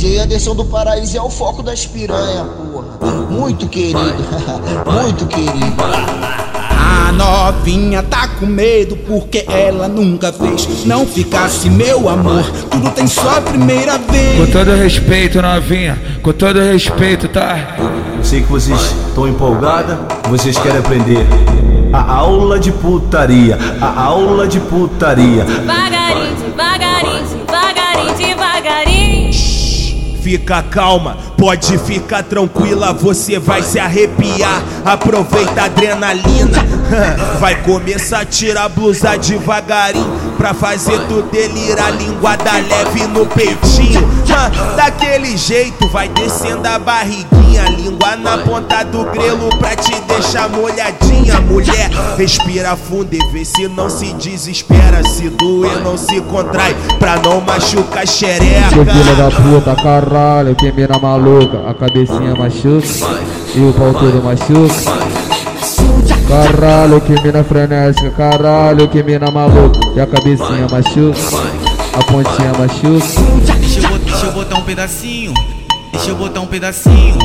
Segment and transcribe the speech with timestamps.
[0.00, 3.20] DJ Anderson do Paraíso é o foco das piranha, porra.
[3.28, 4.00] Muito querido,
[4.90, 5.76] muito querido.
[6.74, 10.86] A novinha tá com medo porque ela nunca fez.
[10.86, 14.38] Não ficasse meu amor, tudo tem só a primeira vez.
[14.38, 17.76] Com todo respeito, novinha, com todo respeito, tá?
[18.16, 19.98] Eu sei que vocês estão empolgadas,
[20.30, 21.26] vocês querem aprender.
[21.92, 25.44] A aula de putaria, a aula de putaria.
[25.44, 25.99] Devagarinho,
[30.30, 34.62] Fica calma, pode ficar tranquila, você vai se arrepiar.
[34.84, 36.64] Aproveita a adrenalina,
[37.40, 40.06] vai começar a tirar a blusa devagarinho.
[40.38, 44.08] Pra fazer tu delirar, linguada leve no peitinho.
[44.76, 51.40] Daquele jeito, vai descendo a barriguinha, língua na ponta do grelo pra te deixar molhadinha.
[51.40, 55.02] Mulher, respira fundo e vê se não se desespera.
[55.06, 58.70] Se doer, não se contrai, pra não machucar xereca.
[58.70, 62.86] Seu filho da puta, caralho, que mina maluca, a cabecinha machuca
[63.54, 65.10] e o pau todo machuca.
[66.28, 71.18] Caralho, que mina frenética, caralho, que mina maluca, e a cabecinha machuca,
[71.92, 73.89] a pontinha machuca.
[74.50, 75.34] Botar um pedacinho,
[75.92, 77.18] deixa eu botar um pedacinho,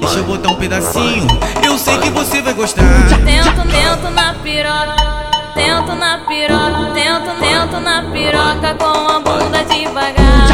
[0.00, 1.26] deixa eu botar um pedacinho.
[1.64, 2.82] Eu sei que você vai gostar.
[3.24, 5.14] Tento, tento na piroca.
[5.54, 10.48] Tento na piroca, tento, tento na piroca com a bunda devagar.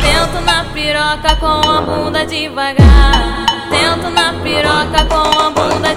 [0.00, 3.46] Tento na piroca com a bunda devagar.
[3.68, 5.95] Tento na piroca com a bunda devagar.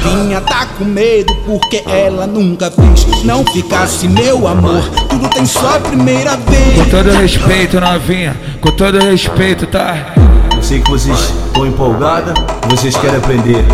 [0.00, 3.22] A novinha tá com medo porque ela nunca fez.
[3.22, 6.78] Não ficasse meu amor, tudo tem só a primeira vez.
[6.78, 10.14] Com todo respeito, novinha, com todo respeito, tá?
[10.56, 12.34] Eu sei que vocês estão empolgadas,
[12.68, 13.64] vocês querem aprender.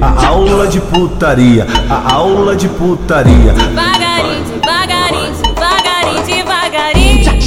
[0.00, 3.52] A aula de putaria, a aula de putaria.
[3.52, 7.42] Devagarinho, devagarinho, devagarinho, devagarinho.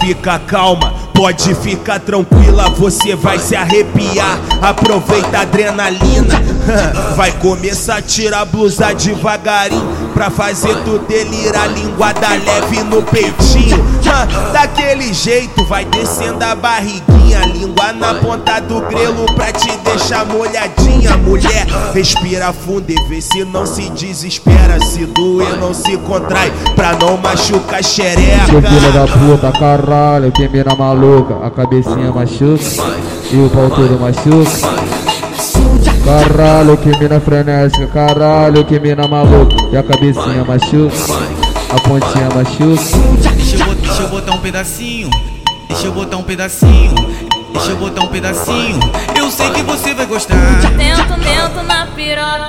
[0.00, 4.38] Fica calma, pode ficar tranquila, você vai se arrepiar.
[4.62, 6.40] Aproveita a adrenalina,
[7.16, 9.98] vai começar a tirar a blusa devagarinho.
[10.14, 13.84] Pra fazer tu delirar, linguada leve no peitinho.
[14.52, 21.16] Daquele jeito, vai descendo a barriguinha, língua na ponta do grelo pra te deixar molhadinha.
[21.18, 24.80] Mulher, respira fundo e vê se não se desespera.
[24.80, 28.46] Se doer, não se contrai, pra não machucar xereca.
[28.46, 32.64] Seu filho da puta, caralho, que mina maluca, a cabecinha machuca
[33.30, 34.88] e o pau todo machuca.
[36.04, 40.96] Caralho, que mina frenética, caralho, que mina maluca, e a cabecinha machuca,
[41.70, 43.47] a pontinha machuca.
[43.88, 45.10] Deixa eu botar um pedacinho.
[45.66, 46.94] Deixa eu botar um pedacinho.
[47.52, 48.78] Deixa eu botar um pedacinho.
[49.16, 50.36] Eu sei que você vai gostar.
[50.76, 52.48] Tento, tento na piroca.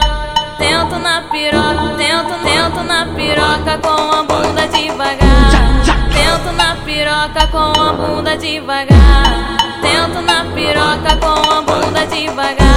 [0.57, 1.95] Tento na piroca.
[1.97, 5.81] Tento, tento na piroca com a bunda devagar.
[6.11, 9.57] Tento na piroca com a bunda devagar.
[9.81, 12.67] Tento na piroca com a bunda devagar.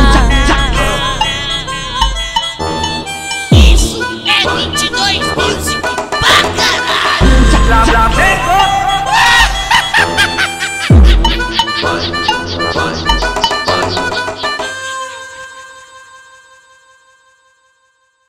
[3.50, 5.71] Isso é 22.
[11.82, 12.00] fun,
[12.72, 13.21] fun, fun.